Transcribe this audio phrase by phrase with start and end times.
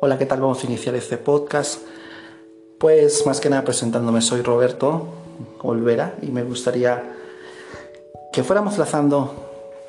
[0.00, 0.40] Hola, ¿qué tal?
[0.40, 1.80] Vamos a iniciar este podcast.
[2.78, 5.08] Pues más que nada presentándome, soy Roberto
[5.60, 7.16] Olvera y me gustaría
[8.32, 9.34] que fuéramos lanzando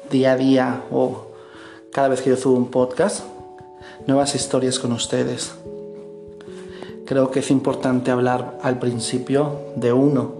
[0.09, 1.27] día a día o
[1.91, 3.23] cada vez que yo subo un podcast
[4.07, 5.51] nuevas historias con ustedes.
[7.05, 10.33] Creo que es importante hablar al principio de uno,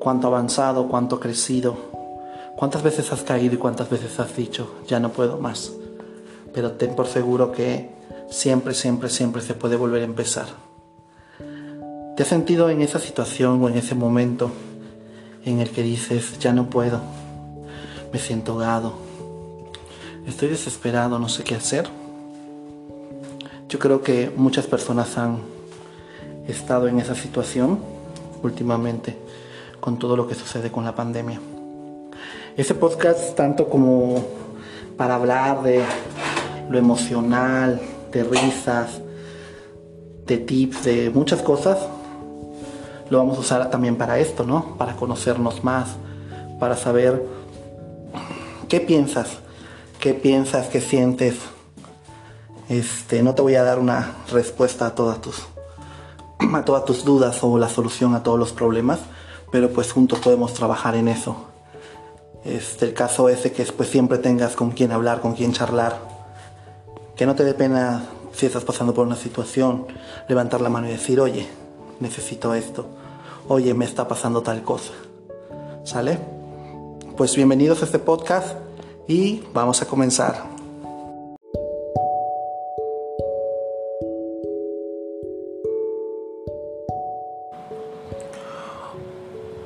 [0.00, 1.76] cuánto avanzado, cuánto crecido,
[2.56, 5.70] cuántas veces has caído y cuántas veces has dicho, ya no puedo más.
[6.52, 7.96] Pero ten por seguro que
[8.30, 10.46] siempre, siempre, siempre se puede volver a empezar.
[12.16, 14.50] ¿Te has sentido en esa situación o en ese momento
[15.44, 17.00] en el que dices, ya no puedo,
[18.12, 18.94] me siento ahogado,
[20.26, 21.88] estoy desesperado, no sé qué hacer?
[23.68, 25.38] Yo creo que muchas personas han
[26.48, 27.78] estado en esa situación
[28.42, 29.16] últimamente
[29.78, 31.40] con todo lo que sucede con la pandemia.
[32.56, 34.24] Ese podcast, tanto como
[34.96, 35.84] para hablar de
[36.68, 37.80] lo emocional,
[38.12, 39.00] de risas,
[40.26, 41.78] de tips, de muchas cosas,
[43.10, 44.76] lo vamos a usar también para esto, ¿no?
[44.76, 45.96] Para conocernos más,
[46.60, 47.24] para saber
[48.68, 49.38] qué piensas,
[49.98, 51.36] qué piensas, qué sientes.
[52.68, 55.46] Este, no te voy a dar una respuesta a todas tus
[56.54, 59.00] a todas tus dudas o la solución a todos los problemas,
[59.50, 61.46] pero pues juntos podemos trabajar en eso.
[62.44, 65.98] Este, el caso es que pues siempre tengas con quién hablar, con quién charlar,
[67.18, 69.88] que no te dé pena si estás pasando por una situación,
[70.28, 71.48] levantar la mano y decir, oye,
[71.98, 72.86] necesito esto,
[73.48, 74.92] oye, me está pasando tal cosa.
[75.82, 76.20] ¿Sale?
[77.16, 78.56] Pues bienvenidos a este podcast
[79.08, 80.44] y vamos a comenzar.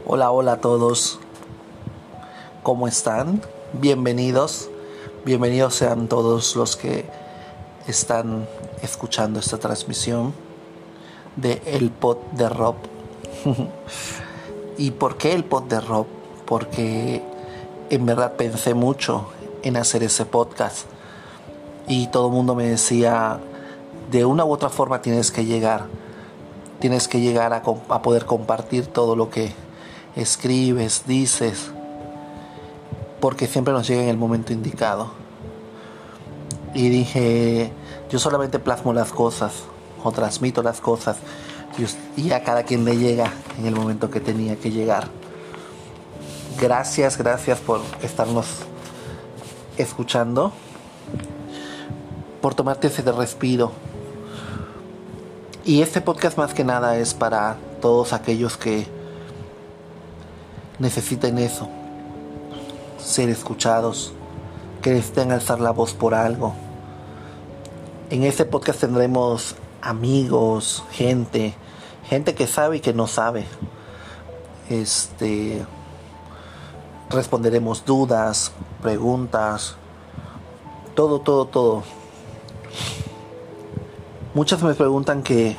[0.07, 1.21] Hola, hola a todos.
[2.63, 3.43] ¿Cómo están?
[3.75, 4.71] Bienvenidos.
[5.27, 7.05] Bienvenidos sean todos los que
[7.87, 8.47] están
[8.83, 10.33] escuchando esta transmisión
[11.37, 12.77] de El Pod de Rob.
[14.79, 16.07] ¿Y por qué el Pod de Rob?
[16.47, 17.23] Porque
[17.91, 19.29] en verdad pensé mucho
[19.63, 20.87] en hacer ese podcast
[21.87, 23.39] y todo el mundo me decía,
[24.11, 25.87] de una u otra forma tienes que llegar,
[26.79, 29.53] tienes que llegar a, a poder compartir todo lo que
[30.17, 31.71] escribes, dices,
[33.21, 35.23] porque siempre nos llega en el momento indicado
[36.75, 37.73] y dije,
[38.11, 39.53] yo solamente plasmo las cosas
[40.03, 41.17] o transmito las cosas
[42.17, 45.09] y a cada quien le llega en el momento que tenía que llegar.
[46.61, 48.47] Gracias, gracias por estarnos
[49.79, 50.53] escuchando,
[52.41, 53.73] por tomarte ese respiro.
[55.65, 58.87] Y este podcast más que nada es para todos aquellos que
[60.79, 61.69] necesiten eso,
[62.99, 64.13] ser escuchados,
[64.83, 66.55] que necesiten alzar la voz por algo.
[68.11, 71.55] En este podcast tendremos amigos, gente,
[72.05, 73.47] gente que sabe y que no sabe.
[74.69, 75.65] Este
[77.09, 79.77] responderemos dudas, preguntas,
[80.95, 81.83] todo, todo, todo.
[84.35, 85.57] Muchas me preguntan que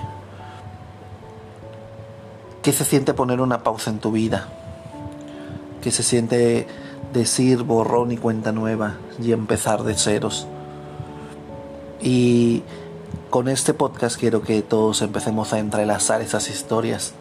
[2.62, 4.50] qué se siente poner una pausa en tu vida,
[5.82, 6.68] qué se siente
[7.14, 10.48] decir borrón y cuenta nueva y empezar de ceros.
[12.02, 12.64] Y
[13.30, 17.14] con este podcast quiero que todos empecemos a entrelazar esas historias,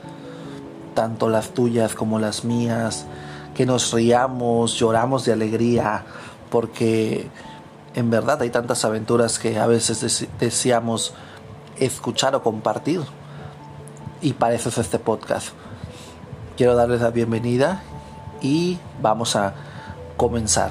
[0.95, 3.07] tanto las tuyas como las mías,
[3.55, 6.05] que nos riamos, lloramos de alegría,
[6.51, 7.29] porque
[7.95, 11.13] en verdad hay tantas aventuras que a veces deseamos
[11.79, 13.03] escuchar o compartir.
[14.21, 15.49] Y para eso es este podcast.
[16.57, 17.83] Quiero darles la bienvenida
[18.41, 19.55] y vamos a
[20.23, 20.71] comenzar.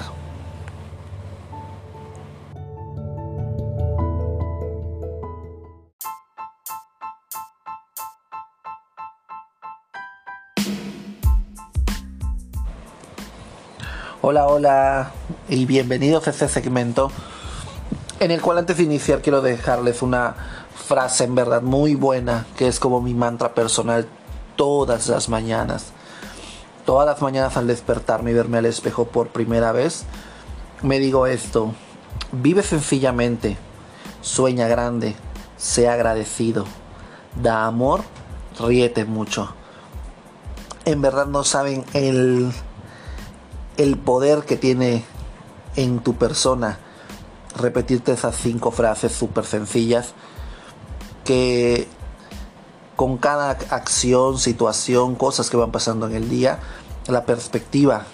[14.22, 15.10] Hola, hola
[15.50, 17.12] y bienvenidos a este segmento
[18.20, 20.34] en el cual antes de iniciar quiero dejarles una
[20.74, 24.08] frase en verdad muy buena que es como mi mantra personal
[24.56, 25.92] todas las mañanas
[26.84, 30.04] Todas las mañanas al despertarme y verme al espejo por primera vez,
[30.82, 31.72] me digo esto,
[32.32, 33.56] vive sencillamente,
[34.20, 35.14] sueña grande,
[35.56, 36.64] sea agradecido,
[37.40, 38.02] da amor,
[38.58, 39.54] ríete mucho.
[40.84, 42.52] En verdad no saben el,
[43.76, 45.04] el poder que tiene
[45.76, 46.78] en tu persona
[47.56, 50.14] repetirte esas cinco frases súper sencillas
[51.24, 51.86] que
[52.96, 56.58] con cada acción, situación, cosas que van pasando en el día,
[57.06, 58.04] la perspectiva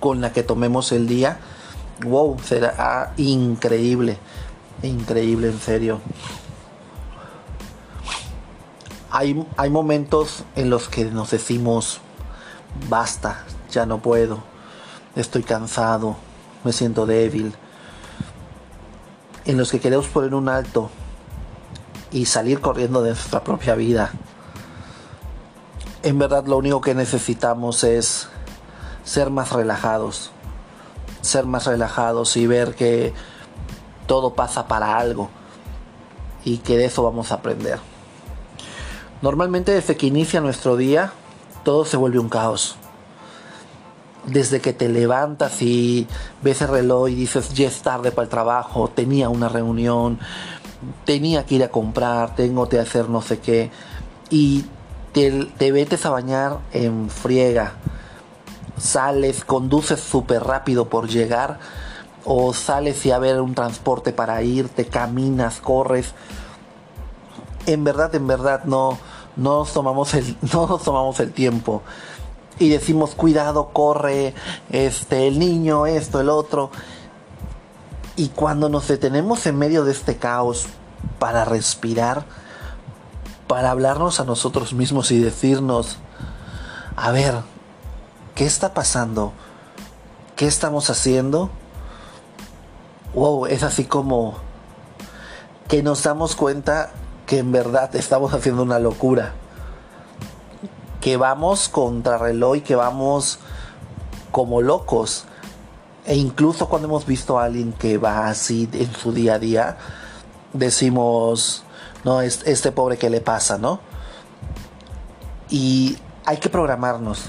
[0.00, 1.38] con la que tomemos el día,
[2.04, 4.18] wow, será increíble,
[4.82, 6.00] increíble en serio.
[9.10, 12.00] Hay, hay momentos en los que nos decimos,
[12.90, 14.42] basta, ya no puedo,
[15.14, 16.16] estoy cansado,
[16.64, 17.54] me siento débil,
[19.46, 20.90] en los que queremos poner un alto
[22.12, 24.12] y salir corriendo de nuestra propia vida.
[26.02, 28.28] En verdad lo único que necesitamos es
[29.04, 30.30] ser más relajados,
[31.20, 33.12] ser más relajados y ver que
[34.06, 35.30] todo pasa para algo
[36.44, 37.80] y que de eso vamos a aprender.
[39.22, 41.12] Normalmente desde que inicia nuestro día,
[41.64, 42.76] todo se vuelve un caos.
[44.26, 46.06] Desde que te levantas y
[46.42, 50.18] ves el reloj y dices, ya es tarde para el trabajo, tenía una reunión,
[51.04, 53.70] tenía que ir a comprar, tengo que hacer no sé qué,
[54.30, 54.64] y
[55.12, 57.74] te, te metes a bañar en friega,
[58.78, 61.58] sales, conduces súper rápido por llegar,
[62.24, 66.12] o sales y a ver un transporte para irte, caminas, corres.
[67.66, 68.98] En verdad, en verdad no,
[69.36, 71.82] no nos tomamos el, no nos tomamos el tiempo
[72.58, 74.34] y decimos cuidado, corre,
[74.70, 76.70] este, el niño, esto, el otro.
[78.16, 80.66] Y cuando nos detenemos en medio de este caos
[81.18, 82.24] para respirar,
[83.46, 85.98] para hablarnos a nosotros mismos y decirnos,
[86.96, 87.34] a ver,
[88.34, 89.32] ¿qué está pasando?
[90.34, 91.50] ¿Qué estamos haciendo?
[93.14, 94.34] Wow, es así como
[95.68, 96.90] que nos damos cuenta
[97.26, 99.34] que en verdad estamos haciendo una locura.
[101.00, 103.38] Que vamos contra reloj que vamos
[104.30, 105.26] como locos.
[106.06, 109.76] E incluso cuando hemos visto a alguien que va así en su día a día,
[110.52, 111.64] decimos,
[112.04, 113.80] no, es este pobre que le pasa, ¿no?
[115.50, 117.24] Y hay que programarnos,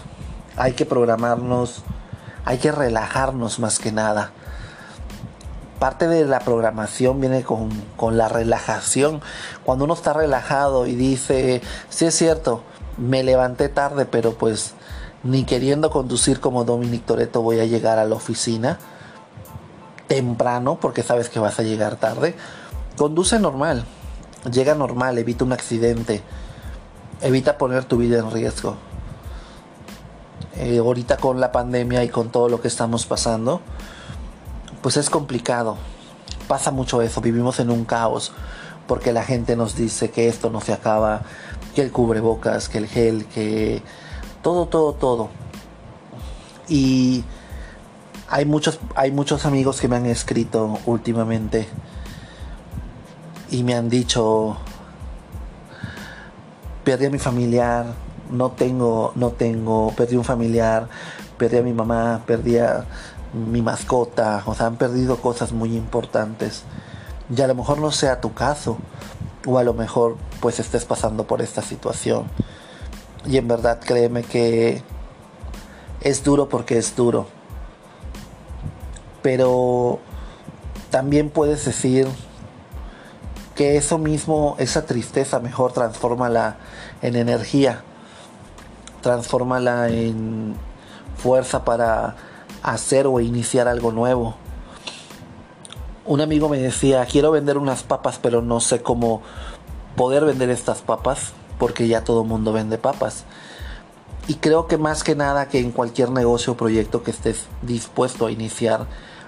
[0.56, 1.84] hay que programarnos,
[2.46, 4.32] hay que relajarnos más que nada
[5.78, 9.22] parte de la programación viene con, la relajación.
[9.64, 12.64] Cuando uno está relajado y dice, sí es cierto,
[12.98, 14.74] me levanté tarde, pero pues
[15.28, 18.80] ni queriendo conducir como Dominic Toreto voy a llegar a la oficina
[20.08, 22.34] temprano porque sabes que vas a llegar tarde.
[22.96, 23.84] Conduce normal,
[24.50, 26.24] llega normal, evita un accidente,
[27.22, 28.78] evita poner tu vida en riesgo.
[30.56, 33.62] Eh, ahorita con la pandemia y con todo lo que estamos pasando,
[34.82, 35.76] pues es complicado.
[36.48, 38.32] Pasa mucho eso, vivimos en un caos
[38.88, 41.24] porque la gente nos dice que esto no se acaba,
[41.76, 43.84] que el cubrebocas, que el gel, que
[44.42, 45.30] todo, todo, todo.
[46.68, 47.24] Y
[48.30, 51.68] hay muchos, hay muchos amigos que me han escrito últimamente
[53.50, 54.58] y me han dicho,
[56.84, 57.86] perdí a mi familiar,
[58.30, 60.90] no tengo, no tengo, perdí un familiar,
[61.38, 62.86] perdí a mi mamá, perdí a
[63.34, 66.64] mi mascota, o sea, han perdido cosas muy importantes.
[67.36, 68.78] Y a lo mejor no sea tu caso,
[69.46, 72.26] o a lo mejor pues estés pasando por esta situación.
[73.26, 74.84] Y en verdad créeme que
[76.02, 77.28] es duro porque es duro.
[79.22, 80.00] Pero
[80.90, 82.08] también puedes decir
[83.56, 86.58] que eso mismo, esa tristeza, mejor transfórmala
[87.02, 87.82] en energía,
[89.02, 90.56] transfórmala en
[91.18, 92.16] fuerza para
[92.62, 94.36] hacer o iniciar algo nuevo.
[96.06, 99.22] Un amigo me decía, quiero vender unas papas, pero no sé cómo
[99.96, 103.26] poder vender estas papas, porque ya todo el mundo vende papas.
[104.28, 108.26] Y creo que más que nada que en cualquier negocio o proyecto que estés dispuesto
[108.26, 108.86] a iniciar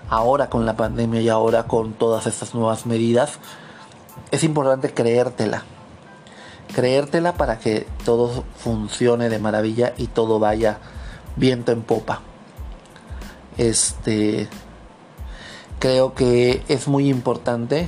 [0.10, 3.40] ahora con la pandemia y ahora con todas estas nuevas medidas,
[4.32, 5.64] es importante creértela.
[6.76, 10.80] Creértela para que todo funcione de maravilla y todo vaya
[11.36, 12.22] viento en popa.
[13.58, 14.50] Este
[15.80, 17.88] creo que es muy importante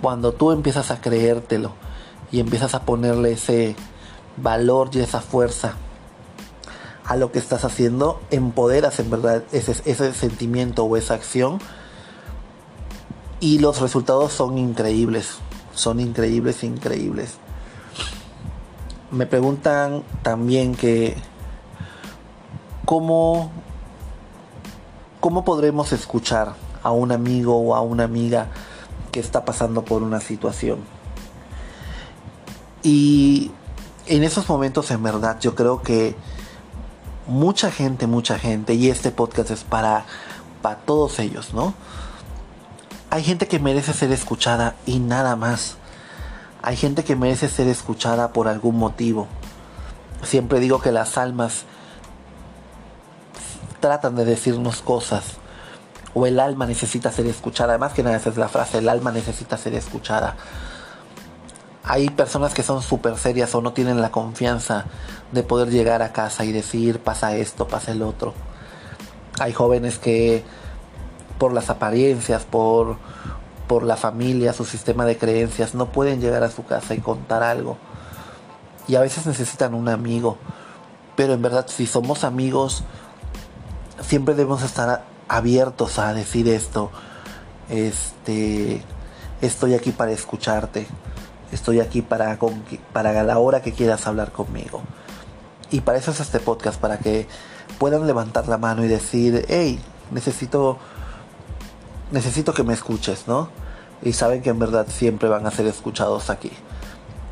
[0.00, 1.72] cuando tú empiezas a creértelo
[2.32, 3.76] y empiezas a ponerle ese
[4.36, 5.74] valor y esa fuerza
[7.04, 11.60] a lo que estás haciendo, empoderas en verdad ese, ese sentimiento o esa acción
[13.38, 15.36] y los resultados son increíbles,
[15.74, 17.34] son increíbles, increíbles.
[19.10, 21.16] Me preguntan también que
[22.84, 23.52] cómo
[25.22, 28.48] ¿cómo podremos escuchar a un amigo o a una amiga
[29.12, 30.80] que está pasando por una situación?
[32.82, 33.50] Y
[34.06, 36.16] en esos momentos, en verdad, yo creo que
[37.26, 40.04] mucha gente, mucha gente, y este podcast es para,
[40.60, 41.74] para todos ellos, ¿no?
[43.10, 45.76] Hay gente que merece ser escuchada y nada más.
[46.62, 49.26] Hay gente que merece ser escuchada por algún motivo.
[50.22, 51.64] Siempre digo que las almas
[53.80, 55.24] tratan de decirnos cosas.
[56.14, 57.72] O el alma necesita ser escuchada.
[57.72, 60.36] Además que nada, esa es la frase, el alma necesita ser escuchada.
[61.84, 64.84] Hay personas que son súper serias o no tienen la confianza
[65.32, 68.34] de poder llegar a casa y decir pasa esto, pasa el otro.
[69.40, 70.44] Hay jóvenes que
[71.38, 72.98] por las apariencias, por,
[73.66, 77.42] por la familia, su sistema de creencias, no pueden llegar a su casa y contar
[77.42, 77.78] algo.
[78.86, 80.38] Y a veces necesitan un amigo.
[81.16, 82.84] Pero en verdad, si somos amigos,
[84.00, 86.90] siempre debemos estar abiertos a decir esto.
[87.68, 88.82] Este,
[89.40, 90.86] estoy aquí para escucharte.
[91.52, 92.38] Estoy aquí para,
[92.92, 94.80] para la hora que quieras hablar conmigo.
[95.70, 97.26] Y para eso es este podcast, para que
[97.78, 99.80] puedan levantar la mano y decir, hey,
[100.10, 100.78] necesito,
[102.10, 103.48] necesito que me escuches, ¿no?
[104.02, 106.50] Y saben que en verdad siempre van a ser escuchados aquí.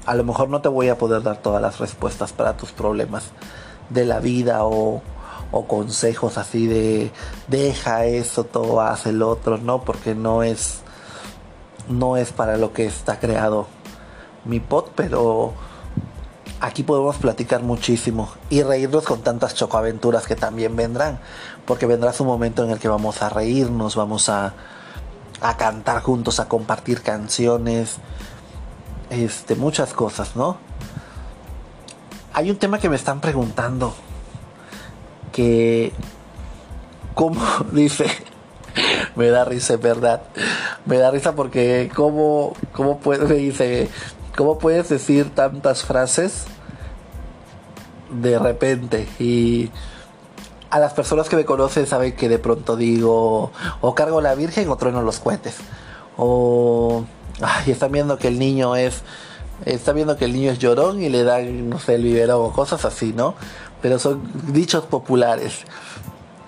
[0.06, 3.24] A lo mejor no te voy a poder dar todas las respuestas para tus problemas
[3.90, 5.02] de la vida o,
[5.50, 7.10] o consejos así de
[7.48, 10.80] deja eso, todo haz el otro, no, porque no es
[11.88, 13.66] no es para lo que está creado
[14.44, 15.52] mi pod, pero
[16.60, 21.18] aquí podemos platicar muchísimo y reírnos con tantas chocoaventuras que también vendrán,
[21.64, 24.54] porque vendrá su momento en el que vamos a reírnos, vamos a,
[25.40, 27.96] a cantar juntos, a compartir canciones,
[29.10, 30.58] este, muchas cosas, ¿no?
[32.32, 33.94] Hay un tema que me están preguntando,
[35.32, 35.92] que,
[37.14, 37.40] ¿cómo
[37.72, 38.06] dice?
[39.16, 40.22] me da risa, es verdad.
[40.86, 43.88] Me da risa porque cómo, cómo puede, dice,
[44.36, 46.44] ¿Cómo puedes decir tantas frases
[48.10, 49.08] de repente?
[49.18, 49.70] Y
[50.70, 54.68] a las personas que me conocen saben que de pronto digo, o cargo la Virgen
[54.68, 55.56] o trueno los cohetes.
[56.16, 57.04] O
[57.42, 59.02] ay, están viendo que el niño es,
[59.64, 62.52] están viendo que el niño es llorón y le dan, no sé, el biberón o
[62.52, 63.34] cosas así, ¿no?
[63.82, 64.22] Pero son
[64.52, 65.64] dichos populares.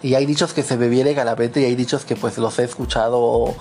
[0.03, 2.39] Y hay dichos que se me vienen a la mente y hay dichos que pues
[2.39, 3.55] los he escuchado o,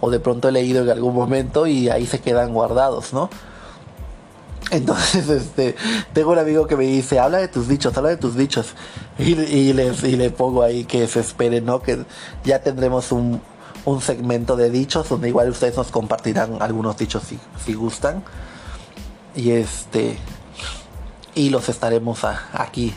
[0.00, 3.30] o de pronto he leído en algún momento y ahí se quedan guardados, ¿no?
[4.70, 5.76] Entonces, este,
[6.12, 8.74] tengo un amigo que me dice, habla de tus dichos, habla de tus dichos.
[9.18, 11.80] Y, les, le pongo ahí que se esperen, ¿no?
[11.80, 12.04] Que
[12.44, 13.40] ya tendremos un,
[14.00, 17.22] segmento de dichos donde igual ustedes nos compartirán algunos dichos
[17.64, 18.24] si, gustan.
[19.36, 20.18] Y este,
[21.36, 22.92] y los estaremos aquí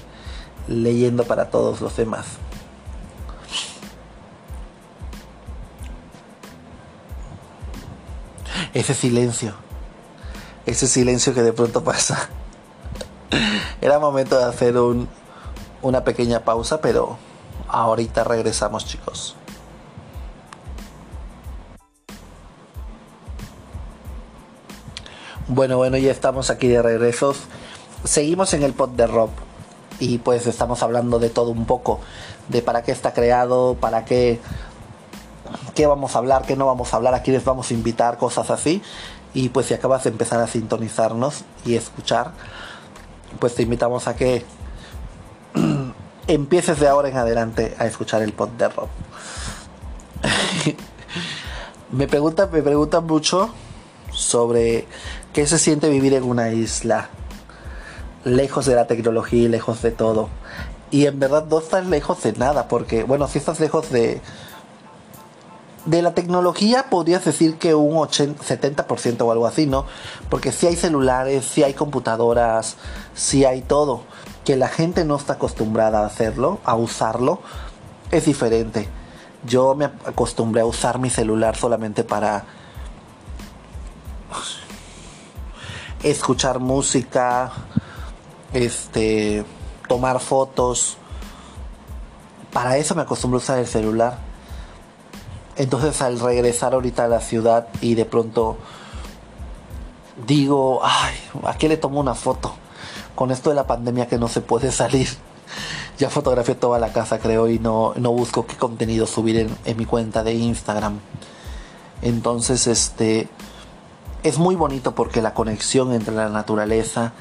[0.68, 2.26] leyendo para todos los demás.
[8.74, 9.69] Ese silencio
[10.70, 12.30] ese silencio que de pronto pasa.
[13.82, 15.08] Era momento de hacer un,
[15.82, 17.18] una pequeña pausa, pero
[17.68, 19.36] ahorita regresamos chicos.
[25.48, 27.38] Bueno, bueno, ya estamos aquí de regresos.
[28.04, 29.32] Seguimos en el pod de Rob
[30.00, 32.00] y pues estamos hablando de todo un poco,
[32.48, 34.40] de para qué está creado, para qué,
[35.74, 38.52] qué vamos a hablar, qué no vamos a hablar, a quiénes vamos a invitar, cosas
[38.52, 38.84] así.
[39.34, 42.32] Y pues si acabas de empezar a sintonizarnos y escuchar,
[43.40, 44.44] pues te invitamos a que
[46.28, 48.90] empieces de ahora en adelante a escuchar el pod de rock.
[51.92, 52.62] me preguntan, me
[53.02, 53.50] mucho
[54.12, 54.86] sobre
[55.34, 57.10] qué se siente vivir en una isla,
[58.24, 60.30] lejos de la tecnología y lejos de todo.
[60.92, 64.22] Y en verdad no estás lejos de nada, porque bueno, si estás lejos de,
[65.90, 69.86] de la tecnología podrías decir que un 80, 70% o algo así, ¿no?
[70.30, 72.76] Porque si hay celulares, si hay computadoras,
[73.16, 74.04] si hay todo.
[74.46, 77.42] Que la gente no está acostumbrada a hacerlo, a usarlo,
[78.12, 78.88] es diferente.
[79.46, 82.46] Yo me acostumbré a usar mi celular solamente para
[86.04, 87.52] escuchar música,
[88.54, 89.44] este,
[89.88, 90.98] tomar fotos.
[92.54, 94.29] Para eso me acostumbré a usar el celular
[95.60, 98.58] entonces al regresar ahorita a la ciudad y de pronto
[100.26, 101.14] digo, ay,
[101.44, 102.54] ¿a qué le tomo una foto?
[103.14, 105.10] Con esto de la pandemia que no se puede salir.
[105.98, 109.76] Ya fotografié toda la casa creo y no, no busco qué contenido subir en, en
[109.76, 111.02] mi cuenta de Instagram.
[112.02, 113.28] Entonces este
[114.24, 117.12] es muy bonito porque la conexión entre la naturaleza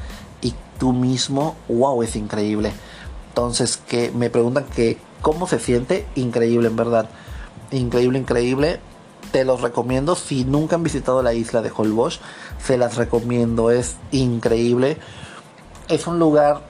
[0.42, 2.70] y tú mismo, wow, es increíble.
[3.30, 7.10] Entonces que me preguntan que cómo se siente, increíble en verdad
[7.70, 8.80] increíble, increíble.
[9.32, 10.14] Te los recomiendo.
[10.14, 12.20] Si nunca han visitado la isla de Holbox,
[12.62, 13.70] se las recomiendo.
[13.70, 14.98] Es increíble.
[15.88, 16.62] Es un lugar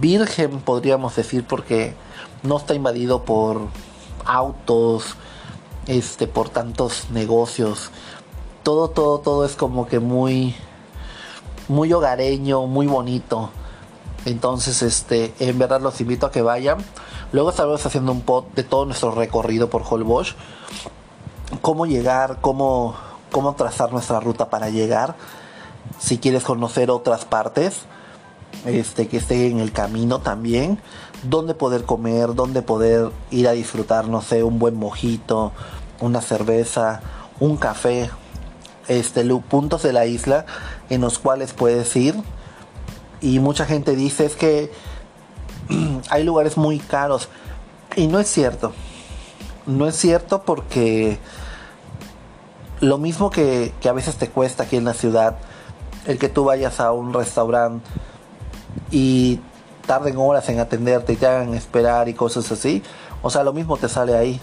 [0.00, 1.94] virgen, podríamos decir, porque
[2.42, 3.68] no está invadido por
[4.24, 5.16] autos,
[5.86, 7.90] este, por tantos negocios.
[8.62, 10.54] Todo, todo, todo es como que muy,
[11.68, 13.50] muy hogareño, muy bonito.
[14.24, 16.78] Entonces, este, en verdad los invito a que vayan.
[17.32, 20.34] Luego estaremos haciendo un pod de todo nuestro recorrido por Holbox.
[21.60, 22.94] Cómo llegar, cómo,
[23.32, 25.16] cómo trazar nuestra ruta para llegar.
[25.98, 27.82] si quieres conocer otras partes,
[28.64, 30.80] este, que esté en el camino también,
[31.22, 35.52] dónde poder comer, dónde poder ir a disfrutar, no sé, un buen mojito,
[36.00, 37.00] una cerveza,
[37.40, 38.10] un café,
[38.88, 40.46] este, puntos de la isla
[40.90, 42.14] en los cuales puedes ir.
[43.20, 44.72] Y mucha gente dice es que
[46.10, 47.28] hay lugares muy caros.
[47.96, 48.72] Y no es cierto.
[49.66, 51.18] No es cierto porque
[52.80, 55.36] lo mismo que, que a veces te cuesta aquí en la ciudad,
[56.06, 57.86] el que tú vayas a un restaurante
[58.90, 59.40] y
[59.86, 62.82] tarden horas en atenderte y te hagan esperar y cosas así.
[63.22, 64.40] O sea, lo mismo te sale ahí.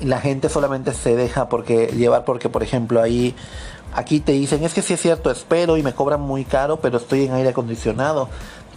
[0.00, 3.34] La gente solamente se deja porque llevar porque por ejemplo ahí
[3.94, 6.98] aquí te dicen, es que sí es cierto, espero y me cobran muy caro, pero
[6.98, 8.28] estoy en aire acondicionado,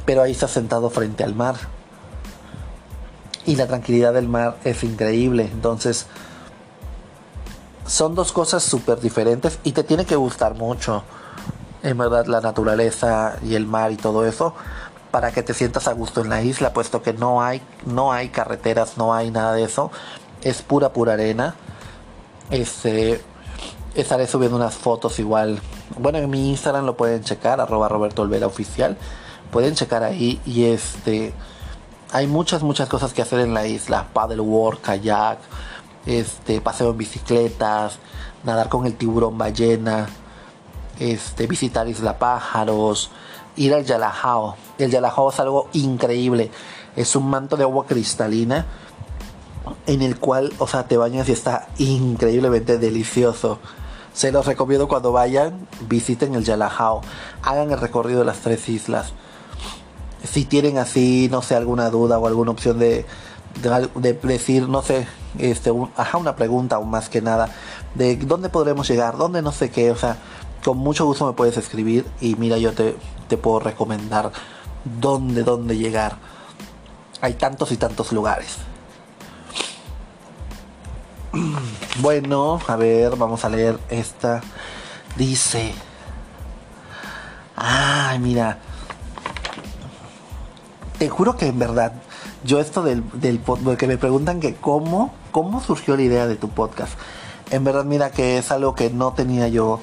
[0.06, 1.56] pero ahí está sentado frente al mar.
[3.46, 6.06] Y la tranquilidad del mar es increíble, entonces
[7.86, 11.04] son dos cosas súper diferentes y te tiene que gustar mucho
[11.84, 14.54] en verdad la naturaleza y el mar y todo eso
[15.10, 18.30] para que te sientas a gusto en la isla puesto que no hay no hay
[18.30, 19.92] carreteras no hay nada de eso.
[20.42, 21.56] Es pura pura arena.
[22.50, 23.22] Este
[23.94, 25.60] estaré subiendo unas fotos igual.
[25.98, 28.98] Bueno en mi Instagram lo pueden checar arroba Roberto oficial
[29.52, 31.34] pueden checar ahí y este
[32.12, 35.40] hay muchas muchas cosas que hacer en la isla paddleboard kayak
[36.06, 38.00] este paseo en bicicletas
[38.44, 40.08] nadar con el tiburón ballena
[41.02, 43.10] este, visitar Isla Pájaros,
[43.56, 44.56] ir al Yalajao.
[44.78, 46.52] El Yalajao es algo increíble.
[46.96, 48.68] Es un manto de agua cristalina
[49.88, 53.60] en el cual, o sea, te bañas y está increíblemente delicioso.
[54.14, 57.02] Se los recomiendo cuando vayan, visiten el Yalajao,
[57.42, 59.14] hagan el recorrido de las tres islas.
[60.24, 63.06] Si tienen así, no sé, alguna duda o alguna opción de,
[63.62, 65.08] de, decir, no sé,
[65.40, 67.50] este, una pregunta o más que nada,
[67.96, 70.18] de dónde podremos llegar, dónde no sé qué, o sea,
[70.64, 72.96] con mucho gusto me puedes escribir y mira, yo te,
[73.28, 74.32] te puedo recomendar
[75.00, 76.18] dónde, dónde llegar.
[77.22, 78.58] Hay tantos y tantos lugares.
[82.00, 84.42] Bueno, a ver, vamos a leer esta.
[85.18, 85.74] Dice.
[87.56, 88.60] Ay, mira.
[91.02, 91.94] Te juro que en verdad,
[92.44, 93.02] yo esto del,
[93.40, 96.94] podcast, que me preguntan que cómo, cómo surgió la idea de tu podcast.
[97.50, 99.80] En verdad, mira que es algo que no tenía yo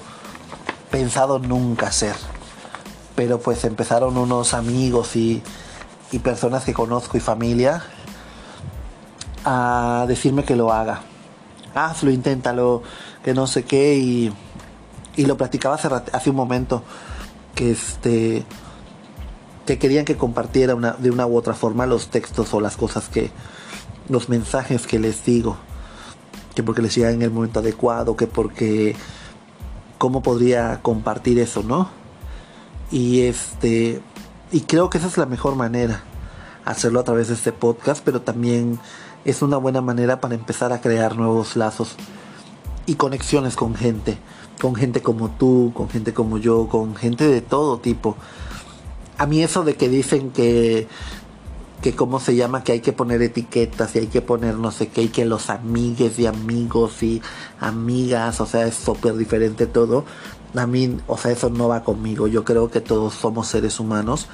[0.93, 2.15] pensado nunca hacer.
[3.17, 5.43] Pero pues empezaron unos amigos y,
[6.13, 7.83] y personas que conozco y familia
[9.45, 11.01] a decirme que lo haga.
[11.75, 12.85] Hazlo, inténtalo,
[13.25, 13.97] que no sé qué.
[13.97, 14.33] Y,
[15.17, 16.85] y lo platicaba hace, hace un momento
[17.57, 18.47] que este
[19.69, 23.31] que querían que compartiera de una u otra forma los textos o las cosas que
[24.09, 25.59] los mensajes que les digo
[26.55, 28.97] que porque les llega en el momento adecuado que porque
[29.99, 31.91] cómo podría compartir eso, ¿no?
[32.91, 34.01] Y este
[34.53, 36.03] y creo que esa es la mejor manera
[36.65, 38.81] hacerlo a través de este podcast, pero también
[39.27, 41.95] es una buena manera para empezar a crear nuevos lazos
[42.87, 44.17] y conexiones con gente,
[44.63, 48.17] con gente como tú, con gente como yo, con gente de todo tipo.
[49.19, 50.89] A mí eso de que dicen que
[51.83, 54.89] que cómo se llama, que hay que poner etiquetas y hay que poner no sé
[54.89, 57.23] qué, y que los amigues y amigos y
[57.61, 60.05] amigas, o sea, es súper diferente todo.
[60.57, 62.27] A mí, o sea, eso no va conmigo.
[62.27, 64.27] Yo creo que todos somos seres humanos,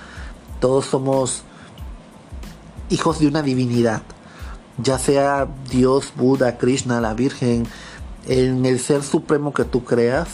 [0.61, 1.43] todos somos
[2.89, 4.03] hijos de una divinidad,
[4.79, 7.67] ya sea Dios, Buda, Krishna, la Virgen,
[8.27, 10.29] en el ser supremo que tú creas.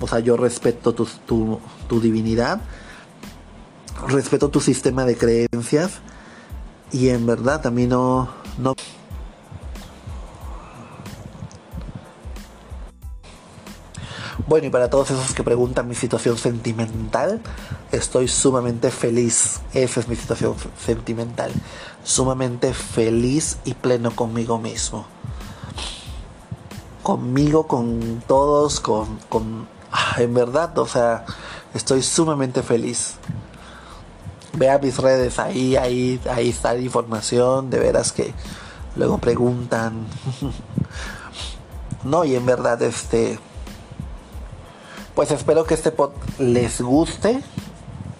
[0.00, 2.60] O sea, yo respeto tu, tu, tu divinidad,
[4.08, 6.00] respeto tu sistema de creencias
[6.92, 8.74] y en verdad a mí no, no
[14.46, 17.40] Bueno, y para todos esos que preguntan mi situación sentimental,
[17.92, 19.60] estoy sumamente feliz.
[19.74, 21.52] Esa es mi situación sentimental.
[22.02, 25.06] Sumamente feliz y pleno conmigo mismo.
[27.04, 29.18] Conmigo, con todos, con...
[29.28, 31.26] con ah, en verdad, o sea,
[31.72, 33.18] estoy sumamente feliz
[34.52, 38.32] vea mis redes, ahí, ahí, ahí está la información, de veras que
[38.96, 40.06] luego preguntan.
[42.04, 43.38] no, y en verdad, este,
[45.14, 47.42] pues espero que este pod les guste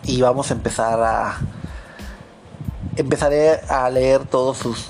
[0.04, 1.38] y vamos a empezar a,
[2.96, 4.86] empezaré a leer todos sus,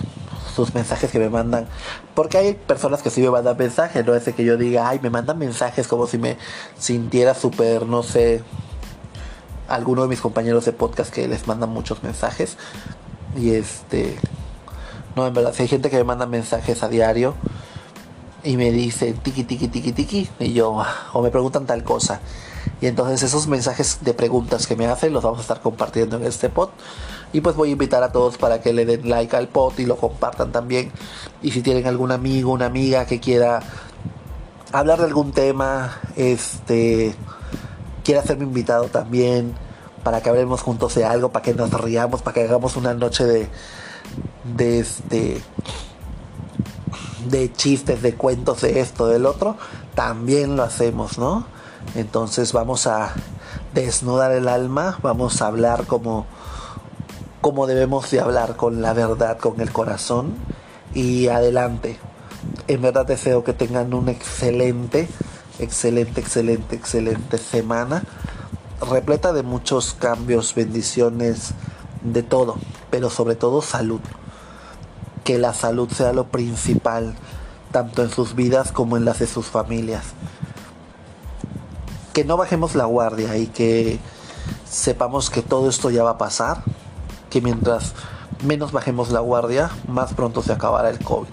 [0.55, 1.67] sus mensajes que me mandan.
[2.15, 5.11] Porque hay personas que sí me mandan mensajes, no es que yo diga, ay, me
[5.11, 6.37] mandan mensajes como si me
[6.79, 8.43] sintiera súper, no sé,
[9.71, 12.57] alguno de mis compañeros de podcast que les mandan muchos mensajes.
[13.37, 14.19] Y este.
[15.17, 17.35] No, en verdad, si hay gente que me manda mensajes a diario
[18.43, 22.21] y me dice tiki tiki tiki tiki, y yo, o me preguntan tal cosa.
[22.81, 26.25] Y entonces esos mensajes de preguntas que me hacen los vamos a estar compartiendo en
[26.25, 26.71] este pod.
[27.33, 29.87] Y pues voy a invitar a todos para que le den like al pod y
[29.87, 30.91] lo compartan también.
[31.43, 33.61] Y si tienen algún amigo, una amiga que quiera
[34.73, 37.15] hablar de algún tema, este
[38.05, 39.55] quiere hacerme invitado también
[40.03, 43.25] para que hablemos juntos de algo, para que nos riamos, para que hagamos una noche
[43.25, 43.49] de
[44.57, 45.43] de este
[47.29, 49.57] de chistes, de cuentos, de esto, del otro,
[49.95, 51.47] también lo hacemos, ¿no?
[51.95, 53.13] Entonces vamos a
[53.75, 56.27] desnudar el alma, vamos a hablar como,
[57.41, 60.35] como debemos de hablar, con la verdad, con el corazón
[60.95, 61.99] y adelante.
[62.69, 65.09] En verdad deseo que tengan una excelente,
[65.63, 68.03] excelente, excelente, excelente semana,
[68.91, 71.53] repleta de muchos cambios, bendiciones,
[72.03, 72.57] de todo,
[72.91, 74.01] pero sobre todo salud.
[75.25, 77.15] Que la salud sea lo principal,
[77.73, 80.05] tanto en sus vidas como en las de sus familias
[82.13, 83.99] que no bajemos la guardia y que
[84.69, 86.63] sepamos que todo esto ya va a pasar,
[87.29, 87.95] que mientras
[88.45, 91.29] menos bajemos la guardia, más pronto se acabará el COVID.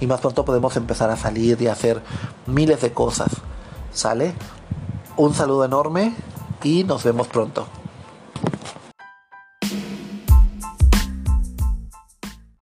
[0.00, 2.02] Y más pronto podemos empezar a salir y hacer
[2.46, 3.30] miles de cosas.
[3.98, 4.32] ¿Sale?
[5.16, 6.14] Un saludo enorme
[6.62, 7.66] y nos vemos pronto.